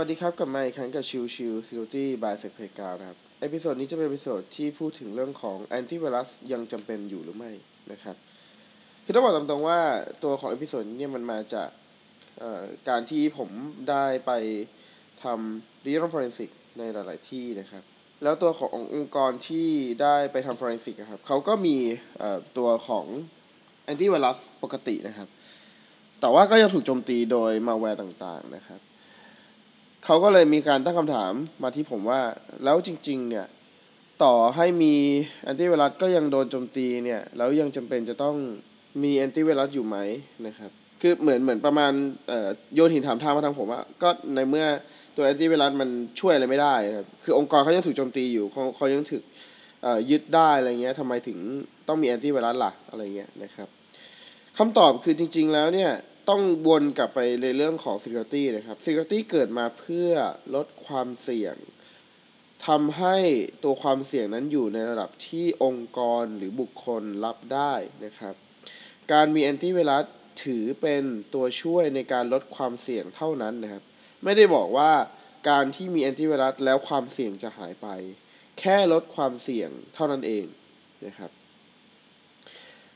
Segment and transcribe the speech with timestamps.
[0.00, 2.98] วัสดีครับกลับมาอีกครั้งกับชิวชิว Security by s e c p a y g r o u n d
[3.00, 7.52] นะครับ episode นี้จะเป็น episode ที่พูดถึงเรื่องของแอนตี้ไวรัสยังจำเป็นอยู่หรือไม่
[7.92, 8.16] นะครับ
[9.04, 9.80] คือต้องบอกตามตรงว่า
[10.24, 11.68] ตัวของ episode นี้เนี่ยมันมาจาก
[12.88, 13.50] การที่ผม
[13.90, 14.32] ได้ไป
[15.22, 17.82] ทำ digital forensic ในหลาย ๆ ที่นะครับ
[18.22, 19.68] แล้วตัวขององค์กรที่
[20.02, 21.76] ได้ไปทำ forensic ครับเขาก็มี
[22.58, 23.06] ตัวของ
[23.84, 25.28] แอนตี้ไวรัสปกตินะครับ
[26.20, 28.80] แต่ว่าก็ยังถูกโจมตีโดยมาแวร์ต่าง ๆ นะครับ
[30.08, 32.20] เขาก็เลยมีการตั้งคำถามมาที่ผมว่า
[32.64, 33.46] แล้วจริง ๆ เนี่ย
[34.22, 34.94] ต่อให้มี
[35.42, 38.36] แอนตี้ไวรัสก็ยังโดนโจมตีเนี่ย แล้วยังจำเป็นจะต้อง
[39.02, 39.96] มีแอนตี้ไวรัสอยู่ไหม
[40.46, 40.70] นะครับ
[41.00, 41.92] คือเหมือนเหมือนประมาณ
[42.74, 44.66] โยนหินถามทางมาทางผมว่า ก็ในเมื่อ
[45.16, 45.88] ตัวแอนตี้ไวรัสมัน
[46.20, 49.22] ช่วยอะไรไม่ได้ครับคือองค์กรเขายังถูกโจมตีอยู่เขาเขายังถูก
[50.10, 51.38] ยึดได้อะไรเงี้ยทำไมถึง
[51.88, 53.68] ต้องมีแอนตี้ไวรัสล่ะอะไรเงี้ยนะครับ
[54.58, 55.90] คำตอบคือจริง ๆ แล้วเนี่ย
[56.28, 60.10] ต้องวนกลับไปในเรื่องของ Security นะครับ Security เกิดมาเพื่อ
[60.54, 61.56] ลดความเสี่ยง
[62.66, 63.16] ทำให้
[63.64, 68.34] ตัวความเสี่ยงนั้นอยู่ในระดับที่องค์กรหรือบุคคลรับได้นะครับ
[69.12, 70.04] การมีแอนตี้ไวรัส
[70.44, 71.02] ถือเป็น
[71.34, 73.82] ตัวช่วยในการลดความเสี่ยงเท่านั้นนะครับ
[74.24, 74.92] ไม่ได้บอกว่า
[75.50, 77.88] การที่มีแอนตี้ไวรัสแล้วความเสี่ยงจะหายไป
[78.60, 80.44] แค่ลดความเสี่ยงเท่านั้นเอง
[81.06, 81.30] นะครับ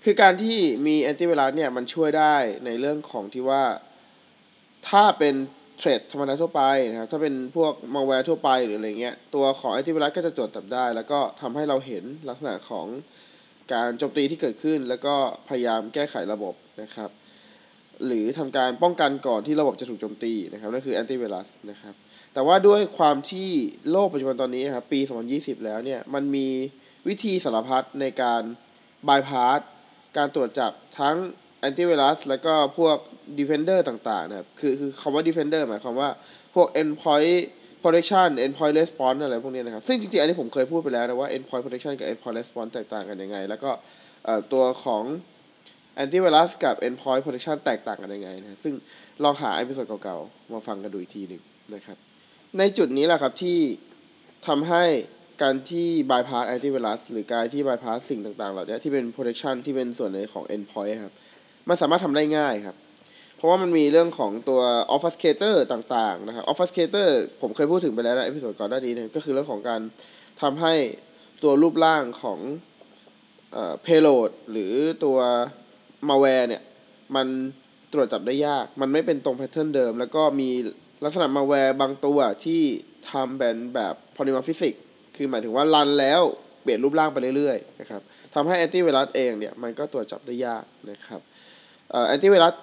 [0.04, 2.34] คือการที่มีแอนติไวรัสเนี่ยมันช่วยได้
[2.64, 3.62] ในเรื่องของที่ว่า
[4.88, 5.34] ถ้าเป็น
[5.78, 12.86] เทรดธรรมดาทั่วไปนะครับ ถ้าเป็นพวกมาแวร์ทั่วไปหรืออะไรเงี้ย ตัวของแอนติไวรัสก็จะจดจับได้ แล้วก็ทำให้เราเห็นลักษณะของ
[13.72, 15.14] การโจมตีที่เกิดขึ้น แล้วก็
[15.48, 17.10] พยายามแก้ไขระบบนะครับ
[18.06, 21.94] หรือทำการป้องกันก่อนที่ระบบจะถูกโจมตีนะครับนั่นคือแอนติไวรัสนะครับ
[22.34, 23.50] แต่ว่าด้วยความที่
[23.90, 25.00] โลกปัจจุบันตอนนี้ครับปี
[25.32, 26.48] 2020 แล้วเนี่ยมันมี
[27.08, 28.42] วิธีสารพัดในการ
[29.08, 29.60] บายพาส
[30.16, 31.16] การตรวจจับทั้ง
[31.60, 32.96] แอนติไวรัสแล้วก็พวก
[33.38, 36.10] Defender ต่างๆนะครับ คือคือคำว่า Defender หมายความว่า
[36.54, 37.38] พวก Endpoint
[37.82, 43.70] Protection Endpoint Response อะไรพวกนี้นะครับ ซึ่งจริงๆ อันนี้ผมเคยพูดไปแล้วนะว่า Endpoint Protection กับ Endpoint Response แตกต่างกันยังไง แล้วก็
[44.52, 45.02] ตัวของ
[45.94, 48.74] แอนติไวรัสกับ Endpoint Protection แตกต่างกันยังไงนะซึ่ง
[49.24, 51.42] ลองหา episode เก่าๆ มาฟังกันดูอีกทีหนึ่ง
[51.74, 51.96] นะครับ
[52.58, 53.58] ในจุดนี้แหละครับที่
[54.46, 54.84] ทำให้
[55.42, 61.14] การที่ bypass antivirus หรือการที่ bypass สิ่งต่างๆ เหล่านี้ที่เป็น protection ที่เป็นส่วนในของ endpoint ครับ
[61.68, 62.76] มันสามารถทำได้ง่ายครับ
[63.36, 64.60] เพราะว่ามันมีเรื่องของตัว
[64.94, 67.08] obfuscator ต่างๆ นะครับ obfuscator
[67.40, 69.80] ผมเคยพูดถึงไปแล้วใน episode ก่อนหน้านี้เนี่ยก็คือเรื่องของการ
[70.42, 70.74] ทำให้
[71.42, 72.38] ตัวรูปร่างของ
[73.52, 74.72] เอ่อ payload หรือ
[75.04, 75.18] ตัว
[76.08, 76.62] malware เนี่ย
[77.16, 77.26] มัน
[77.92, 80.50] ตรวจจับได้ยาก มันไม่เป็นตรง pattern เดิม แล้วก็มี
[81.04, 82.62] ลักษณะ malware บางตัวที่
[83.10, 84.74] ทำเป็นแบบ polymorphic
[85.16, 86.22] คือหมายถึงว่า run แล้ว
[86.62, 88.02] เปลี่ยนรูปร่างไปเรื่อยๆนะครับ
[88.34, 91.20] ทำให้แอนตี้ไวรัสเองเนี่ยมันก็ตรวจจับได้ยากนะครับ
[92.08, 92.54] แอนตี้ไวรัส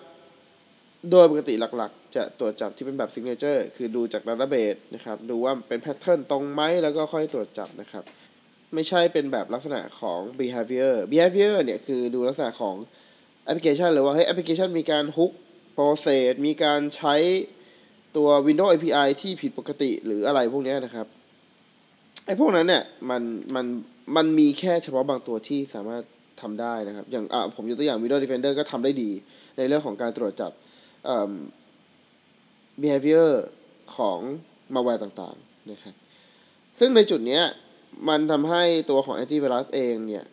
[1.11, 8.03] โดยปกติหลักๆ จะตรวจจับที่เป็นแบบ signature คือดูจาก database นะครับดูว่าเป็น pattern ตรงไหมแล้วก็ค่อยตรวจจับนะครับ
[8.73, 12.75] ไม่ใช่เป็นแบบลักษณะของ behavior behavior เนี่ยคือดูลักษณะของ
[13.43, 15.31] แอปพลิเคชันหรือว่าเฮ้ยแอปพลิเคชันมีการ hook
[15.73, 17.15] process มีการใช้
[18.17, 21.07] ตัว Windows API ที่ผิดปกติหรืออะไรพวกนี้นะครับ
[22.27, 23.21] ไอ้พวกนั้นเนี่ยมัน
[23.55, 23.65] มัน
[24.15, 26.03] มันมีแค่เฉพาะบางตัวที่สามารถ
[26.41, 29.11] ทำได้นะครับ อย่างอะผมยกตัวอย่าง Windows Defender ก็ทำได้ดี
[29.57, 30.51] ในเรื่องของการตรวจจับ
[31.05, 31.33] เอ่อ
[32.81, 33.29] behavior
[33.95, 34.19] ของ
[34.73, 35.95] malware ต่างๆนะครับ
[36.79, 37.43] ซึ่งในจุดเนี้ย
[38.09, 40.25] มันทำให้ตัวของ antivirus เองเนี่ย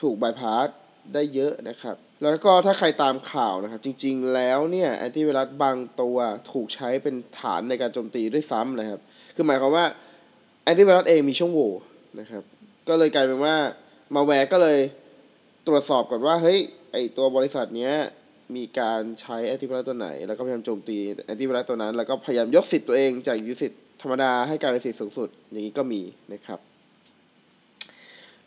[0.00, 0.68] ถูก bypass
[1.14, 6.16] ได้เยอะนะครับ แล้วก็ถ้าใครตามข่าวนะครับ จริงๆแล้วเนี่ยแอนตี้ไวรัสบางตัว
[6.52, 9.00] ถูกใช้เป็นฐานในการโจมตีด้วยซ้ำนะครับ
[9.34, 9.86] คือหมายความว่า
[10.66, 11.72] แอนติไวรัสเองมีช่องโหว่
[12.20, 12.42] นะครับ
[12.88, 13.56] ก็เลยกลายเป็นว่า
[14.14, 14.78] มาแวร์ก็เลย
[15.66, 16.58] ตรวจสอบก่อนว่าเฮ้ย
[16.92, 17.94] ไอตัวบริษัทเนี้ย
[18.56, 20.96] มีการใช้แอนติไวรัสตัวไหน แล้วก็พยายามโจมตี
[21.26, 26.60] แอนติไวรัสตัวนั้น แล้วก็พยายามยกสิทธิ์ตัวเองจากยูสิทธิ์ธรรมดาให้กลายเป็นสิทธิ์สูงสุด อย่างนี้ก็มีนะครับ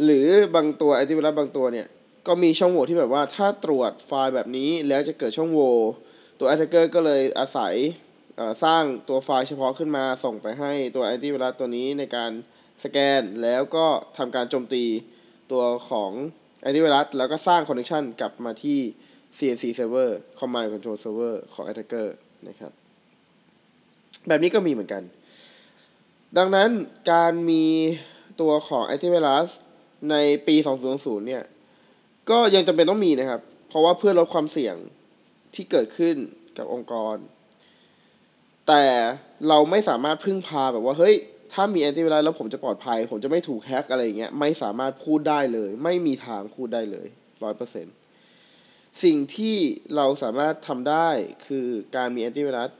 [0.03, 1.87] หรือบางตัวแอนติไวรัสบางตัวเนี่ย
[2.27, 5.75] ก็มีช่องโหว่ที่แบบว่าถ้าตรวจไฟล์แบบนี้แล้วจะเกิดช่องโหว่
[6.39, 7.75] ตัว attacker ก็เลยอาศัย
[8.63, 12.31] สร้างตัวไฟล์เฉพาะขึ้นมาส่งไปให้ตัวแอนตี้ไวรัสตัวนี้ในการ
[12.83, 13.85] สแกนแล้วก็
[14.17, 14.83] ทำการโจมตี
[15.51, 16.11] ตัวของ
[16.61, 18.79] แอนตี้ไวรัสแล้วก็สร้างคอนเนคชันกลับมาที่
[19.37, 20.09] CNC server
[20.39, 22.07] command control server ของ attacker
[22.47, 22.71] นะครับ
[24.27, 25.03] แบบนี้ก็มีเหมือนกัน
[26.37, 26.69] ดังนั้น
[27.11, 27.65] การมี
[28.41, 29.49] ตัวของแอนตี้ไวรัส
[30.11, 30.15] ใน
[30.47, 30.55] ปี
[30.91, 31.43] 2020 เนี่ย
[32.29, 34.75] ก็ยังจำเป็นต้องมีนะครับ เพราะว่าเพื่อลดความเสี่ยง
[35.55, 36.15] ที่เกิดขึ้น
[36.57, 37.15] กับองค์กร
[38.69, 38.85] แต่
[39.47, 41.15] เราไม่สามารถพึ่งพาแบบว่าเฮ้ย
[41.53, 47.07] ถ้ามีแอนตี้ไวรัสแล้วผมจะปลอดภัย ผมจะไม่ถูกแฮกอะไรเงี้ยไม่สามารถพูดได้เลย ไม่มีทางพูดได้เลย
[47.43, 47.93] ร้อยเปอร์เซ็นต์
[49.03, 49.57] สิ่งที่
[49.95, 51.09] เราสามารถทำได้
[51.47, 52.71] คือการมีแอนตี้ไวรัส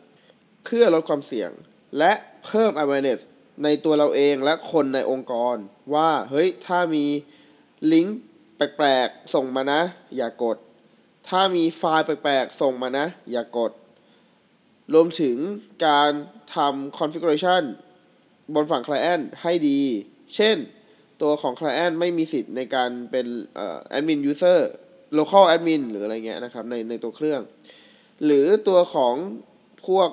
[0.65, 1.51] เพื่อลดความเสี่ยง
[1.97, 2.13] และ
[2.45, 3.19] เพิ่ม awareness
[3.63, 5.56] ในตัวเราเองและคนในองค์กร
[5.94, 7.06] ว่าเฮ้ยถ้ามี
[7.94, 8.19] ลิงก์
[8.56, 9.81] แปลกๆ ส่งมานะ
[10.18, 10.57] อย่ากด
[11.30, 13.71] ถ้ามีไฟล์แปลกๆ ส่งมานะ อย่ากด
[14.94, 15.36] รวมถึง
[15.88, 16.12] การ
[16.56, 17.63] ทำ configuration
[18.56, 19.80] บนฝั่ง client ให้ดี
[20.36, 20.57] เช่น
[21.21, 23.25] ตัวของ client ไม่มีสิทธิ์ในการเป็น
[23.56, 24.59] เอ่อ admin user
[25.18, 27.41] local admin หรืออะไรเงี้ยนะครับในในตัวเครื่อง
[28.25, 29.15] หรือตัวของ
[29.88, 30.09] พวก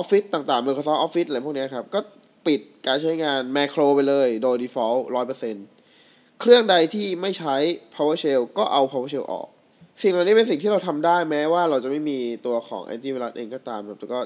[0.00, 2.00] Office ต่างๆ Microsoft Office อะไรพวกเนี้ยครับ ก็
[2.46, 5.00] ปิดการใช้งาน macro ไปเลยโดย default
[5.70, 7.56] 100%เครื่องใดที่ไม่ใช้
[7.94, 9.48] PowerShell ก็เอา PowerShell ออก
[10.02, 14.20] สิ่งเหล่านี้เป็นสิ่งที่เราทำได้แม้ว่าเราจะไม่มีตัวของ antivirus เองก็ตามครับแต่ก็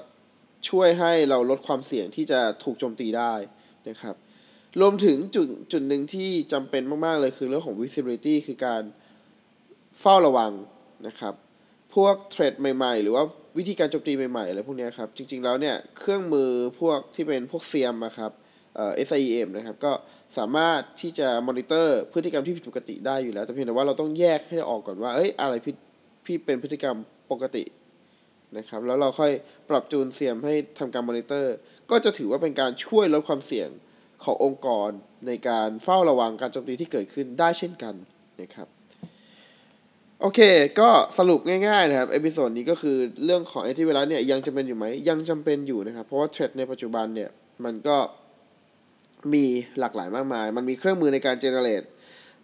[0.68, 3.32] ช่วยให้เราลดความเสี่ยงที่จะถูกโจมตีได้
[3.88, 4.14] นะครับ
[4.80, 8.82] รวมถึงจุดจุดหนึ่งที่จำเป็นมากๆเลยคือเรื่องของ visibility คือการ
[10.00, 10.52] เฝ้าระวัง
[11.06, 11.34] นะครับ
[11.94, 13.24] พวกเทรดใหม่ ๆ หรือว่า
[13.58, 16.50] วิธีการโจมตีใหม่ๆอะไรพวกนี้ครับ จริง ๆ แล้วเนี่ย เครื่องมือ
[16.80, 18.32] พวกที่เป็นพวกเซียมนะครับ
[18.76, 19.92] เอ่อ SIEM นะครับ ก็
[20.38, 25.76] สามารถที่จะมอนิเตอร์พฤติกรรมที่ผิดปกติได้อยู่แล้ว แต่เพียงแต่ว่าเราต้องแยกให้ออกก่อนว่าเอ้ยอะไรผิด
[26.24, 26.96] ที่เป็นพฤติกรรม
[27.30, 27.64] ปกติ
[28.56, 29.32] นะครับ แล้วเราค่อย
[29.70, 31.54] ปรับ tune SIEM ให้ทำการมอนิเตอร์
[31.90, 33.68] ก็จะถือว่าเป็นการช่วยลดความเสี่ยง
[34.24, 34.90] ขององค์กร
[35.26, 37.94] ในการเฝ้าระวังการโจมตีที่เกิดขึ้นได้เช่นกัน
[38.40, 38.68] นะครับ
[40.20, 40.40] โอเค
[40.80, 47.30] ก็สรุปง่ายๆนะครับ episode นี้ก็คือเรื่องของแอนติไวรัสเนี่ยยังจำเป็นอยู่ไหมยังจำเป็นอยู่นะครับ เพราะว่า threat ในปัจจุบันเนี่ย
[47.64, 47.96] มันก็
[49.34, 49.44] มี
[49.80, 51.82] หลากหลายมากมาย มันมีเครื่องมือในการ generate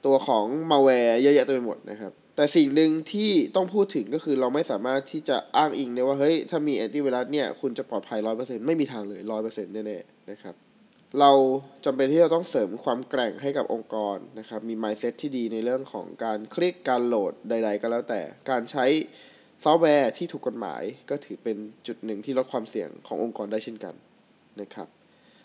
[0.07, 10.55] ตัวของมาแวร์เยอะแยะเต็มไปหมดนะครับ แต่สิ่งหนึ่งที่ต้องพูดถึงก็คือเราไม่สามารถที่จะอ้างอิงได้ว่า เฮ้ย ถ้ามีแอนติไวรัสเนี่ย คุณจะปลอดภัยร้อยเปอร์เซ็นต์ไม่มีทางเลยร้อยเปอร์เซ็นต์แน่ๆนะครับ
[11.21, 11.33] เรา
[11.85, 18.87] จำเป็นที่จะต้องเสริมความแกร่งให้กับองค์กรนะครับ มี mindset ที่ดีในเรื่องของการคลิกการโหลดใด ๆ ก็แล้วแต่การใช้
[19.65, 21.57] ซอฟต์แวร์ที่ถูกกฎหมายก็ถือเป็น
[21.87, 23.95] จุดหนึ่งที่ลดความเสี่ยงขององค์กรได้เช่นกัน
[24.61, 24.89] นะครับ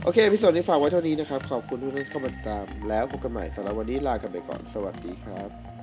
[0.03, 5.74] โอเคพิสดนี้ฝากไว้เท่านี้นะครับ ขอบคุณทุกท่านที่เข้ามาติดตาม แล้วพบกันใหม่สำหรับวันนี้ลากันไปก่อน สวัสดีครับ